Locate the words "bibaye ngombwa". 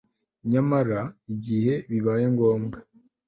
1.89-2.77